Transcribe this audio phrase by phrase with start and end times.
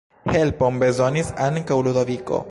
[0.35, 2.39] Helpon bezonis ankaŭ Ludoviko.